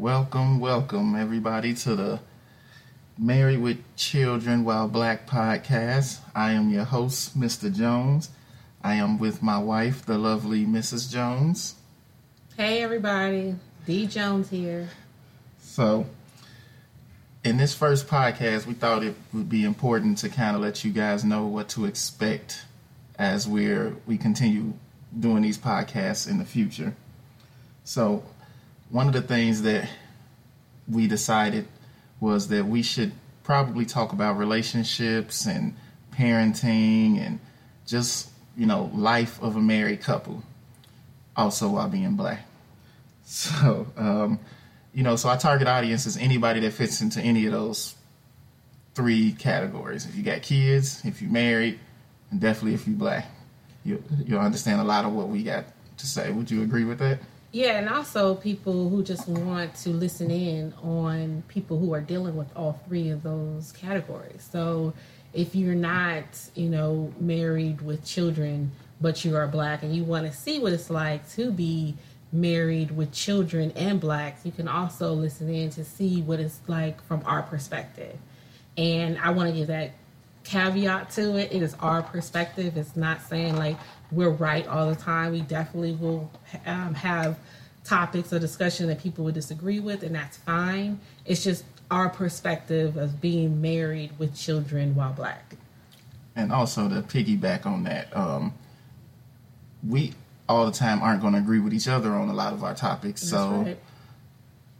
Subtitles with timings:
[0.00, 2.20] Welcome, welcome, everybody, to the
[3.16, 6.18] Married with Children While Black podcast.
[6.34, 7.72] I am your host, Mr.
[7.72, 8.28] Jones.
[8.82, 11.10] I am with my wife, the lovely Mrs.
[11.10, 11.76] Jones.
[12.56, 13.54] Hey, everybody.
[13.86, 14.06] D.
[14.06, 14.88] Jones here.
[15.60, 16.06] So,
[17.44, 20.90] in this first podcast, we thought it would be important to kind of let you
[20.90, 22.64] guys know what to expect
[23.16, 24.74] as we're we continue
[25.18, 26.94] doing these podcasts in the future.
[27.84, 28.24] So,
[28.90, 29.88] one of the things that
[30.88, 31.66] we decided
[32.20, 35.74] was that we should probably talk about relationships and
[36.12, 37.38] parenting and
[37.86, 40.42] just you know life of a married couple
[41.36, 42.46] also while being black.
[43.26, 44.38] So um,
[44.92, 47.94] you know so our target audience is anybody that fits into any of those
[48.94, 50.04] three categories.
[50.04, 51.80] If you got kids if you're married
[52.30, 53.26] and definitely if you're black.
[53.82, 55.64] You, you'll understand a lot of what we got
[55.98, 56.30] to say.
[56.30, 57.18] Would you agree with that
[57.54, 62.36] Yeah, and also people who just want to listen in on people who are dealing
[62.36, 64.48] with all three of those categories.
[64.50, 64.92] So
[65.32, 66.24] if you're not,
[66.56, 70.72] you know, married with children, but you are black and you want to see what
[70.72, 71.94] it's like to be
[72.32, 77.00] married with children and blacks, you can also listen in to see what it's like
[77.04, 78.18] from our perspective.
[78.76, 79.92] And I want to give that
[80.42, 81.52] caveat to it.
[81.52, 82.76] It is our perspective.
[82.76, 83.76] It's not saying like
[84.12, 85.32] we're right all the time.
[85.32, 86.30] We definitely will
[86.66, 87.38] um, have
[87.84, 91.00] topics of discussion that people would disagree with, and that's fine.
[91.26, 95.54] It's just our perspective of being married with children while black.
[96.36, 98.52] and also to piggyback on that, um,
[99.86, 100.12] we
[100.48, 102.74] all the time aren't going to agree with each other on a lot of our
[102.74, 103.20] topics.
[103.20, 103.78] That's so, right.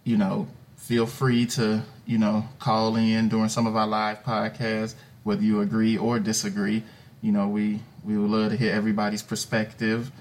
[0.05, 0.47] you know,
[0.77, 5.61] feel free to, you know, call in during some of our live podcasts, whether you
[5.61, 6.83] agree or disagree.
[7.25, 10.13] You know, we, we would love to hear everybody's perspective.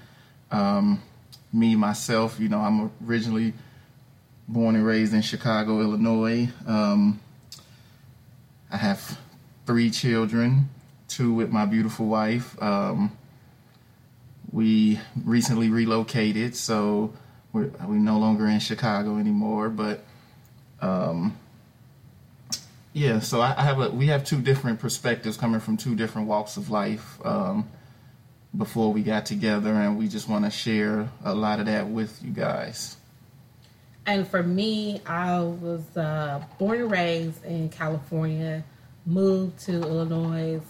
[0.50, 1.02] Um,
[1.52, 3.52] me, myself, you know, I'm originally
[4.48, 6.48] born and raised in Chicago, Illinois.
[6.66, 7.20] Um,
[8.72, 9.18] I have
[9.66, 10.70] three children,
[11.06, 12.56] two with my beautiful wife.
[12.62, 13.14] Um,
[14.50, 17.12] we recently relocated, so
[17.52, 19.68] we're we no longer in Chicago anymore.
[19.68, 20.06] But
[20.80, 21.36] um,
[22.94, 26.56] yeah, so I, have a we have two different perspectives coming from two different walks
[26.56, 27.18] of life.
[27.26, 27.68] Um,
[28.56, 32.22] before we got together, and we just want to share a lot of that with
[32.22, 32.96] you guys.
[34.06, 38.62] And for me, I was uh, born and raised in California,
[39.06, 40.60] moved to Illinois.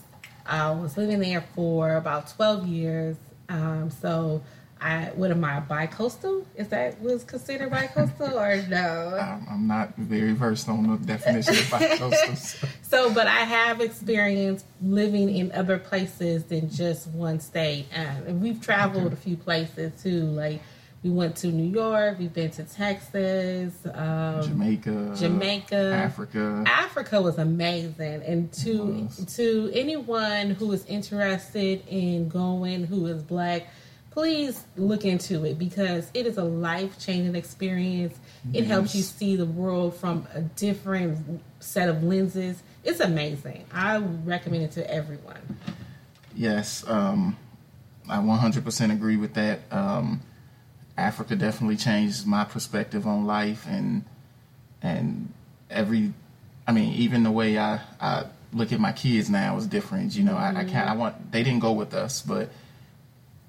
[0.47, 3.17] I was living there for about 12 years.
[3.51, 4.43] Um, so,
[4.84, 6.47] I what am I, bi-coastal?
[6.56, 9.19] Is that was considered bi-coastal or no?
[9.21, 12.37] I'm, I'm not very versed on the definition of bicoastal.
[12.37, 17.87] so- So, but I have experience living in other places than just one state.
[17.94, 20.21] Um, and we've traveled a few places too.
[20.25, 20.61] Like
[21.03, 26.62] we went to New York, we've been to Texas, um, Jamaica, Jamaica, Africa.
[26.67, 33.67] Africa was amazing, and to to anyone who is interested in going, who is black,
[34.15, 38.17] please look into it because it is a life changing experience.
[38.53, 42.62] It helps you see the world from a different set of lenses.
[42.85, 43.65] It's amazing.
[43.73, 45.59] I recommend it to everyone.
[46.33, 47.37] Yes, um,
[48.09, 49.61] I 100% agree with that.
[49.73, 50.23] Um,
[50.97, 54.05] Africa definitely changed my perspective on life and
[54.81, 55.33] and
[55.69, 56.12] every.
[56.69, 60.15] I mean, even the way I, I look at my kids now is different.
[60.15, 60.88] You know, I, I can't.
[60.88, 61.33] I want.
[61.33, 62.50] They didn't go with us, but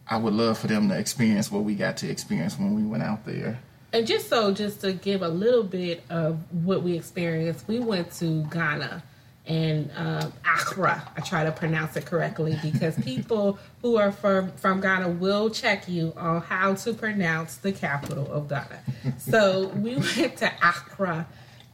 [0.08, 3.04] I would love for them to experience what we got to experience when we went
[3.04, 3.60] out there.
[3.92, 8.12] And just so, just to give a little bit of what we experienced, we went
[8.14, 9.04] to Ghana
[9.48, 11.12] and um, Accra.
[11.16, 15.88] I try to pronounce it correctly because people who are from from Ghana will check
[15.88, 18.82] you on how to pronounce the capital of Ghana.
[19.18, 21.28] So we went to Accra,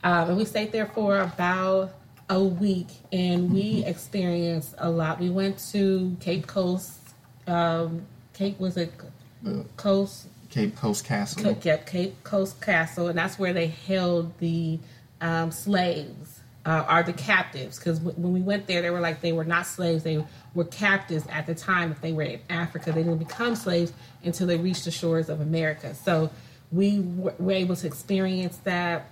[0.04, 1.94] um, and we stayed there for about
[2.30, 5.20] a week, and we experienced a lot.
[5.20, 7.00] We went to Cape Coast.
[7.48, 8.06] Um,
[8.42, 8.92] Cape was it
[9.44, 10.26] The Coast?
[10.50, 11.44] Cape Coast Castle.
[11.54, 14.80] Ca- yeah, Cape Coast Castle, and that's where they held the
[15.22, 17.78] um, slaves, uh, are the captives.
[17.78, 20.64] Because w- when we went there, they were like they were not slaves; they were
[20.66, 21.92] captives at the time.
[21.92, 23.94] If they were in Africa, they didn't become slaves
[24.24, 25.94] until they reached the shores of America.
[25.94, 26.32] So
[26.72, 29.06] we w- were able to experience that.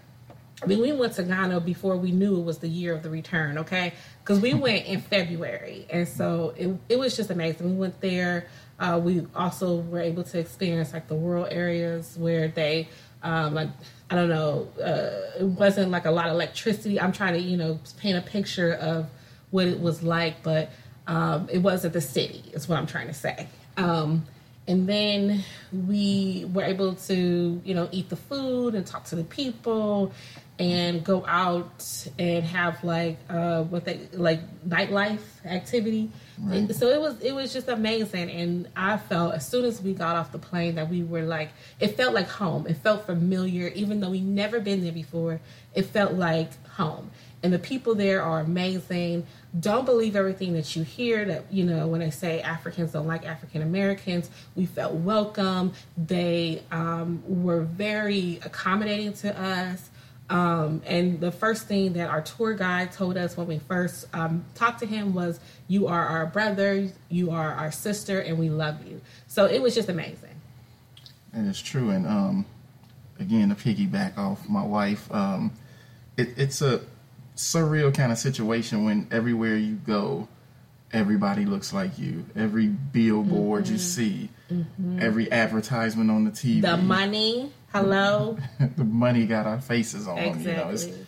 [0.61, 3.09] I mean, we went to Ghana before we knew it was the year of the
[3.09, 3.93] return, okay?
[4.21, 7.69] Because we went in February, and so it, it was just amazing.
[7.69, 8.47] We went there.
[8.79, 12.87] Uh, we also were able to experience like the rural areas where they,
[13.23, 13.69] um, like,
[14.09, 16.99] I don't know, uh, it wasn't like a lot of electricity.
[16.99, 19.07] I'm trying to, you know, paint a picture of
[19.51, 20.71] what it was like, but
[21.07, 23.47] um, it wasn't the city, is what I'm trying to say.
[23.77, 24.25] Um,
[24.69, 25.43] and then
[25.73, 30.13] we were able to you know eat the food and talk to the people
[30.59, 36.11] and go out and have like uh what they like nightlife activity.
[36.37, 36.73] Right.
[36.75, 38.29] so it was it was just amazing.
[38.29, 41.49] And i felt as soon as we got off the plane that we were like
[41.79, 42.67] it felt like home.
[42.67, 43.69] It felt familiar.
[43.69, 45.39] Even though we never been there before
[45.73, 47.09] it felt like home.
[47.41, 49.25] And the people there are amazing.
[49.57, 53.25] Don't believe everything that you hear that you know when i say africans don't like
[53.25, 55.71] african americans we felt welcome.
[55.97, 59.89] They um, were very accommodating to us
[60.29, 64.45] um, and the first thing that our tour guide told us when we first um,
[64.55, 68.85] talked to him was you are our brother you are our sister and we love
[68.85, 70.29] you so it was just amazing
[71.33, 71.89] And it's true.
[71.91, 72.45] And um,
[73.19, 75.51] again, to piggyback off my wife, um,
[76.17, 76.81] it, it's a
[77.35, 80.27] surreal kind of situation when everywhere you go,
[80.91, 82.25] everybody looks like you.
[82.35, 83.81] Every billboard you mm-hmm.
[83.81, 84.99] see, mm-hmm.
[85.01, 88.35] every advertisement on the TV, the money hello
[88.77, 90.15] the money got our faces on.
[90.15, 91.05] them, You know, it's exactly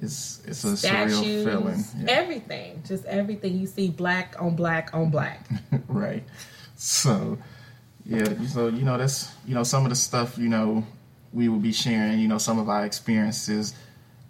[0.00, 1.84] it's it's a statues surreal feeling.
[1.98, 2.12] Yeah.
[2.12, 5.48] everything just everything you see black on black on black
[5.88, 6.24] right.
[6.76, 7.38] So,
[8.06, 10.86] yeah, so you know that's you know some of the stuff you know
[11.32, 12.20] we will be sharing.
[12.20, 13.74] You know some of our experiences.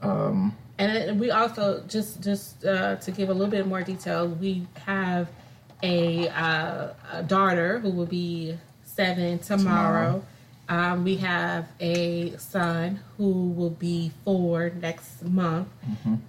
[0.03, 4.67] Um, And we also just just uh, to give a little bit more detail, we
[4.87, 5.27] have
[5.83, 10.23] a, uh, a daughter who will be seven tomorrow.
[10.69, 15.67] Um, we have a son who will be four next month,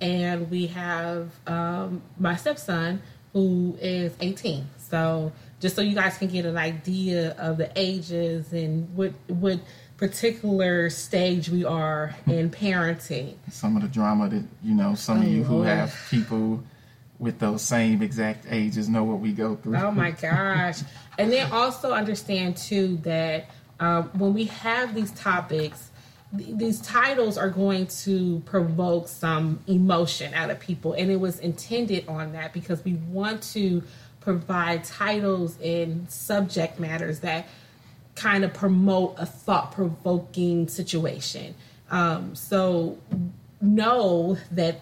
[0.01, 3.01] and we have um, my stepson
[3.33, 4.69] who is eighteen.
[4.77, 9.59] So just so you guys can get an idea of the ages and what what
[9.99, 13.35] particular stage we are in parenting.
[13.51, 15.67] some of the drama that you know some of Oh, you who Lord.
[15.67, 16.63] have people
[17.19, 19.75] with those same exact ages know what we go through.
[19.75, 20.79] Oh my gosh.
[21.17, 23.49] And then also understand too that
[23.81, 25.89] um, when we have these topics,
[26.37, 30.93] th- these titles are going to provoke some emotion out of people.
[30.93, 33.83] And it was intended on that because we want to
[34.21, 37.47] provide titles and subject matters that
[38.19, 41.55] kind of promote a thought provoking situation.
[41.89, 42.97] Um, so
[43.61, 44.79] know that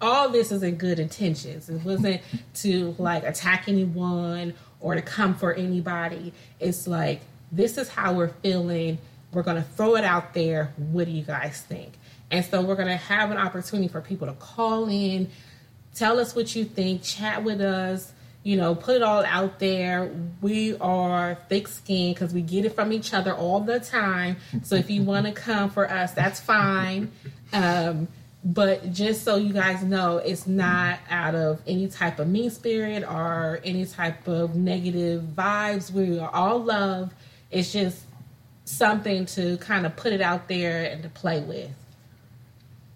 [0.00, 1.68] all this is in good intentions.
[1.68, 2.20] It wasn't
[2.54, 6.32] to like attack anyone or to come for anybody.
[6.58, 7.20] It's like,
[7.52, 8.98] this is how we're feeling.
[9.32, 10.72] We're going to throw it out there.
[10.76, 11.92] What do you guys think?
[12.32, 15.30] And so we're going to have an opportunity for people to call in,
[15.94, 18.12] tell us what you think, chat with us,
[18.42, 20.10] you know, put it all out there.
[20.40, 24.36] We are thick skinned because we get it from each other all the time.
[24.62, 27.12] So if you want to come for us, that's fine.
[27.52, 28.08] Um,
[28.44, 33.04] but just so you guys know, it's not out of any type of mean spirit
[33.04, 35.92] or any type of negative vibes.
[35.92, 37.14] We are all love.
[37.52, 38.02] It's just
[38.64, 41.70] something to kind of put it out there and to play with.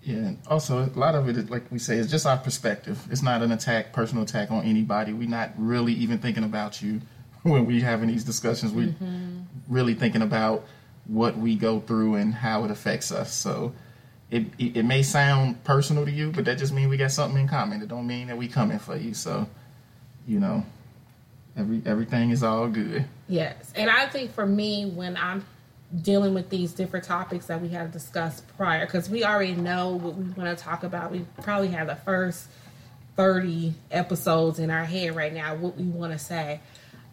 [0.06, 3.04] Yeah, and also a lot of it is like we say, is just our perspective.
[3.10, 5.12] It's not an attack, personal attack on anybody.
[5.12, 7.00] We're not really even thinking about you
[7.42, 8.72] when we're having these discussions.
[8.72, 9.40] We're mm-hmm.
[9.66, 10.64] really thinking about
[11.06, 13.32] what we go through and how it affects us.
[13.32, 13.72] So
[14.30, 17.40] it, it it may sound personal to you, but that just means we got something
[17.40, 17.82] in common.
[17.82, 19.12] It don't mean that we coming for you.
[19.12, 19.48] So,
[20.24, 20.64] you know,
[21.56, 23.06] every everything is all good.
[23.26, 23.72] Yes.
[23.74, 25.44] And I think for me, when I'm
[26.02, 30.16] dealing with these different topics that we have discussed prior, because we already know what
[30.16, 32.48] we want to talk about, we probably have the first
[33.16, 36.60] 30 episodes in our head right now, what we want to say.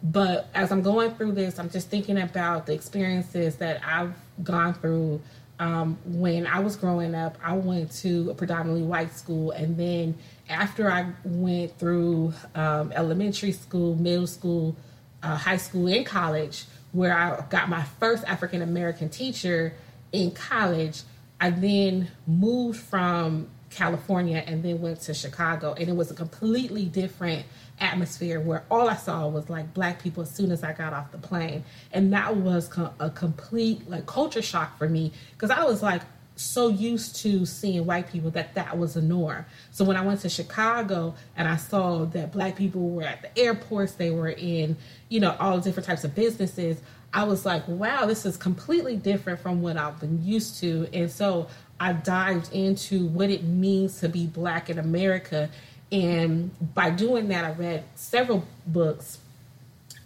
[0.02, 4.74] But as I'm going through this, I'm just thinking about the experiences that I've gone
[4.74, 5.22] through
[5.58, 10.16] um, when I was growing up, I went to a predominantly white school, and then
[10.48, 14.76] after I went through um, elementary school, middle school,
[15.22, 16.64] uh, high school, and college,
[16.94, 19.74] where I got my first African American teacher
[20.12, 21.02] in college,
[21.40, 26.84] I then moved from California and then went to Chicago, and it was a completely
[26.84, 27.44] different
[27.80, 31.10] atmosphere where all I saw was like black people as soon as I got off
[31.10, 32.70] the plane, and that was
[33.00, 36.02] a complete like culture shock for me because I was like
[36.36, 39.44] so used to seeing white people that that was a norm.
[39.70, 43.38] So when I went to Chicago and I saw that black people were at the
[43.38, 44.76] airports, they were in
[45.08, 46.80] you know all different types of businesses.
[47.12, 50.88] I was like, wow, this is completely different from what I've been used to.
[50.92, 51.46] And so
[51.78, 55.48] I dived into what it means to be black in America.
[55.92, 59.18] And by doing that, I read several books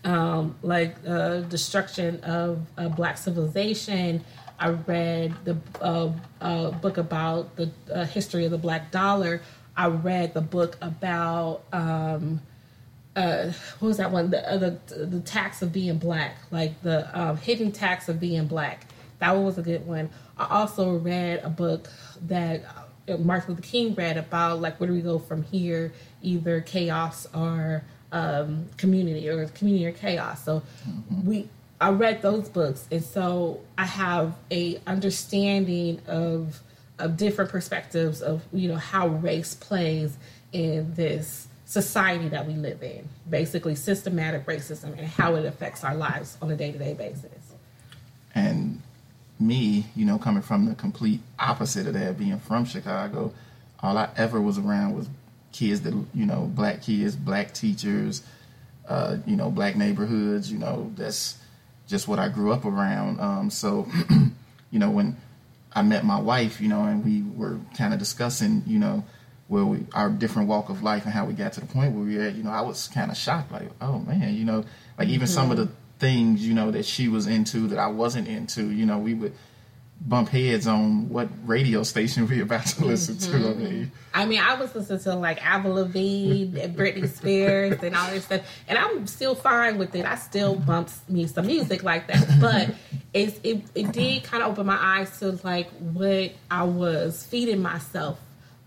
[0.04, 4.24] um, like uh, Destruction of uh, Black Civilization.
[4.58, 9.40] I read the uh, uh book about the uh, history of the black dollar.
[9.76, 12.40] I read the book about um,
[13.14, 14.30] uh, what was that one?
[14.30, 18.46] The, uh, the the tax of being black, like the um, hidden tax of being
[18.46, 18.86] black.
[19.18, 20.10] That one was a good one.
[20.36, 21.88] I also read a book
[22.26, 22.62] that
[23.08, 25.92] uh, Martin Luther King read about like where do we go from here?
[26.22, 30.44] Either chaos or um, community, or community or chaos.
[30.44, 31.26] So mm-hmm.
[31.28, 31.48] we
[31.80, 36.60] I read those books, and so I have a understanding of
[36.98, 40.16] of different perspectives of you know how race plays
[40.52, 45.94] in this society that we live in, basically systematic racism and how it affects our
[45.94, 47.52] lives on a day to day basis.
[48.34, 48.80] And
[49.38, 53.32] me, you know, coming from the complete opposite of that, being from Chicago,
[53.80, 55.08] all I ever was around was
[55.52, 58.22] kids that, you know, black kids, black teachers,
[58.88, 61.36] uh, you know, black neighborhoods, you know, that's
[61.88, 63.20] just what I grew up around.
[63.20, 63.88] Um, so,
[64.70, 65.16] you know, when
[65.72, 69.02] I met my wife, you know, and we were kind of discussing, you know,
[69.48, 72.04] where we our different walk of life and how we got to the point where
[72.04, 74.64] we are at, you know, I was kind of shocked, like, oh man, you know,
[74.98, 75.34] like even mm-hmm.
[75.34, 75.98] some of the mm-hmm.
[75.98, 79.32] things, you know, that she was into that I wasn't into, you know, we would
[80.00, 83.42] bump heads on what radio station we're about to listen mm-hmm.
[83.42, 83.48] to.
[83.48, 87.94] I mean, I mean, I was listening to like Avril Lavigne and Britney Spears and
[87.94, 90.06] all this stuff, and I'm still fine with it.
[90.06, 92.74] I still bumps me some music like that, but
[93.12, 97.60] it's, it it did kind of open my eyes to like what I was feeding
[97.60, 98.18] myself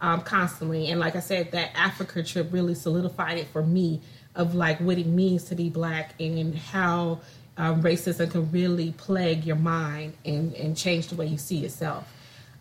[0.02, 0.88] um, constantly.
[0.88, 4.02] And like I said, that Africa trip really solidified it for me
[4.36, 7.20] of like what it means to be black and how
[7.58, 12.12] um, racism can really plague your mind and, and change the way you see yourself.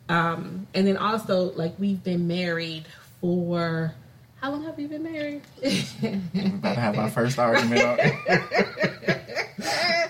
[0.08, 2.86] Um, and then also, like, we've been married
[3.20, 3.94] for
[4.40, 5.42] how long have we been married?
[5.62, 8.00] We're about to have our first argument.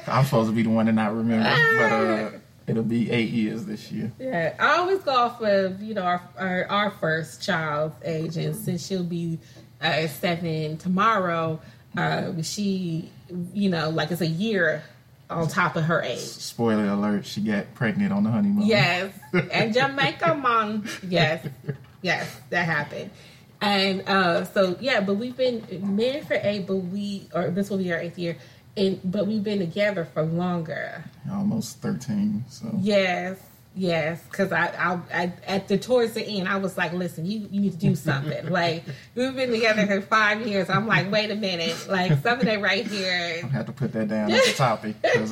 [0.06, 2.30] I'm supposed to be the one to not remember, but uh,
[2.70, 4.12] It'll be eight years this year.
[4.20, 8.54] Yeah, I always go off of you know our our, our first child's age, and
[8.54, 9.40] since she'll be
[9.82, 11.60] uh, seven tomorrow,
[11.96, 13.10] uh, she
[13.52, 14.82] you know like it's a year
[15.28, 16.18] on top of her age.
[16.18, 18.66] Spoiler alert: she got pregnant on the honeymoon.
[18.66, 19.12] Yes,
[19.52, 20.86] and Jamaica mom.
[21.06, 21.46] Yes,
[22.02, 23.10] yes, that happened.
[23.60, 25.64] And uh, so yeah, but we've been
[25.96, 28.36] married for eight, but we or this will be our eighth year
[28.76, 31.04] and but we've been together for longer.
[31.30, 32.44] Almost thirteen.
[32.48, 33.38] So yes,
[33.74, 34.22] yes.
[34.30, 37.60] Because I, I, I, at the towards the end, I was like, listen, you, you
[37.60, 38.48] need to do something.
[38.50, 38.84] like
[39.14, 40.70] we've been together for five years.
[40.70, 43.40] I'm like, wait a minute, like something right here.
[43.44, 44.96] I have to put that down as a topic.
[45.04, 45.26] Uh...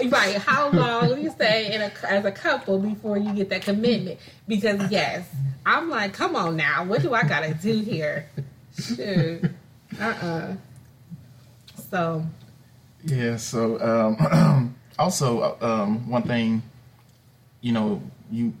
[0.08, 0.36] right?
[0.36, 4.18] How long do you stay in a, as a couple before you get that commitment?
[4.48, 5.28] Because yes,
[5.64, 8.28] I'm like, come on now, what do I gotta do here?
[8.78, 9.44] Shoot.
[9.44, 10.26] Uh uh-uh.
[10.26, 10.54] uh
[11.92, 12.24] so,
[13.04, 13.36] yeah.
[13.36, 16.62] So, um, also, um, one thing,
[17.62, 18.52] you know, you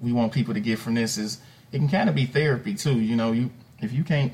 [0.00, 1.40] we want people to get from this is
[1.72, 3.00] it can kind of be therapy too.
[3.00, 3.50] You know, you
[3.80, 4.32] if you can't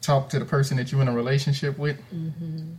[0.00, 2.72] talk to the person that you're in a relationship with, mm-hmm.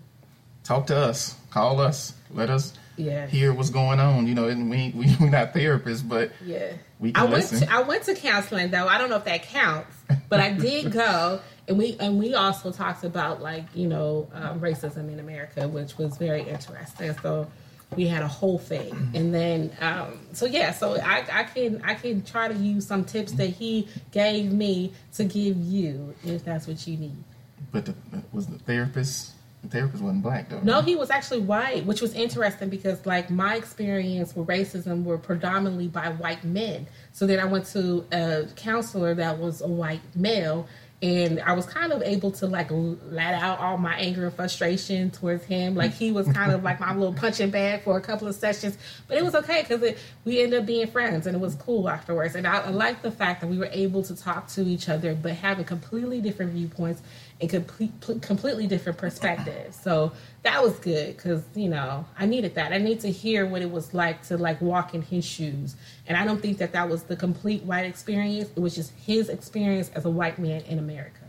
[0.64, 1.36] talk to us.
[1.52, 2.14] Call us.
[2.32, 3.28] Let us yeah.
[3.28, 4.26] hear what's going on.
[4.26, 7.68] You know, and we we we're not therapists, but yeah, we I went listen.
[7.68, 8.88] To, I went to counseling though.
[8.88, 9.96] I don't know if that counts,
[10.30, 14.60] but I did go and we and we also talked about like you know um,
[14.60, 17.16] racism in America, which was very interesting.
[17.22, 17.48] So
[17.96, 21.94] we had a whole thing, and then um, so yeah, so I, I can I
[21.94, 26.68] can try to use some tips that he gave me to give you if that's
[26.68, 27.24] what you need.
[27.72, 27.96] But the,
[28.32, 30.60] was the therapist the therapist wasn't black though.
[30.62, 35.18] No, he was actually white, which was interesting because like my experience with racism were
[35.18, 36.88] predominantly by white men.
[37.14, 40.68] So then I went to a counselor that was a white male,
[41.02, 45.12] and I was kind of able to like let out all my anger and frustration
[45.12, 45.76] towards him.
[45.76, 48.78] Like he was kind of like my little punching bag for a couple of sessions,
[49.08, 52.36] but it was okay because we ended up being friends and it was cool afterwards.
[52.36, 55.14] And I, I like the fact that we were able to talk to each other,
[55.14, 57.02] but having completely different viewpoints
[57.42, 59.76] and complete, completely different perspectives.
[59.76, 60.14] So
[60.44, 62.72] that was good because you know I needed that.
[62.72, 65.76] I need to hear what it was like to like walk in his shoes,
[66.08, 68.50] and I don't think that that was the complete white experience.
[68.56, 71.22] It was just his experience as a white man in America.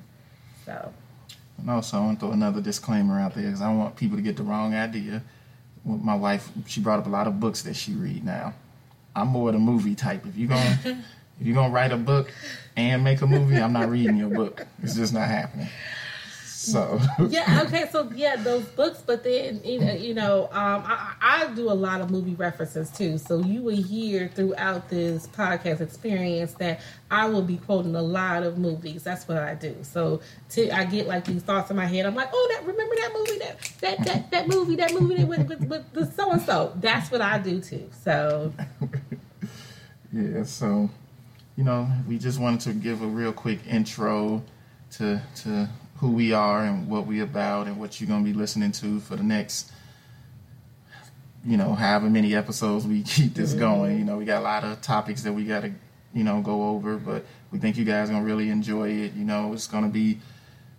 [0.65, 0.93] So.
[1.59, 4.17] And also, I want to throw another disclaimer out there because I don't want people
[4.17, 5.23] to get the wrong idea.
[5.87, 8.53] My wife, she brought up a lot of books that she read now.
[9.15, 10.27] I'm more the movie type.
[10.27, 11.03] If you're gonna
[11.41, 12.33] if you're gonna write a book
[12.77, 14.67] and make a movie, I'm not reading your book.
[14.83, 15.69] It's just not happening.
[16.67, 21.71] So yeah, okay, so yeah, those books, but then you know, um, I, I, do
[21.71, 23.19] a lot of movie references too.
[23.19, 28.43] So you will hear throughout this podcast experience that I will be quoting a lot
[28.43, 29.05] of movies.
[29.05, 29.77] That's what I do.
[29.83, 32.05] So to, I get like these thoughts in my head.
[32.05, 35.29] I'm like, oh, that remember that movie that that that, that movie that movie that
[35.29, 36.73] with, with, with the so and so.
[36.77, 37.89] That's what I do too.
[38.03, 38.53] So
[40.13, 40.91] yeah, so
[41.57, 44.43] you know, we just wanted to give a real quick intro
[44.93, 48.71] to to who we are and what we about and what you're gonna be listening
[48.71, 49.73] to for the next
[51.45, 53.99] you know however many episodes we keep this going.
[53.99, 55.73] You know we got a lot of topics that we gotta
[56.13, 59.15] you know go over but we think you guys are gonna really enjoy it.
[59.15, 60.21] You know it's gonna be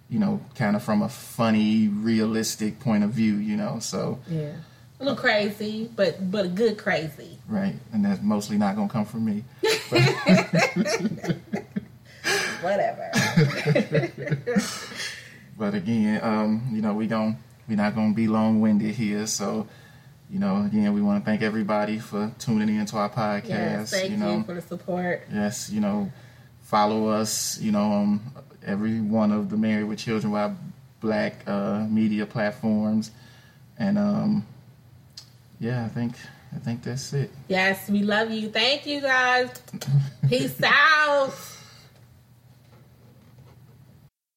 [0.09, 4.19] you know kind of from a funny realistic point of view you know so.
[4.29, 4.53] Yeah.
[4.99, 7.37] A little crazy but but a good crazy.
[7.47, 9.43] Right and that's mostly not gonna come from me
[12.61, 13.11] whatever.
[15.57, 19.67] but again, um, you know, we don't we're not gonna be long winded here, so
[20.29, 23.47] you know, again, we want to thank everybody for tuning in to our podcast.
[23.47, 25.25] Yes, thank you, know, you for the support.
[25.33, 26.11] Yes, you know,
[26.63, 28.19] follow us, you know, on
[28.65, 30.57] every one of the Married with Children While
[30.99, 33.11] Black uh, media platforms,
[33.79, 34.45] and um,
[35.59, 36.15] yeah, I think
[36.57, 37.29] I think that's it.
[37.49, 38.49] Yes, we love you.
[38.49, 39.51] Thank you guys.
[40.27, 41.31] Peace out.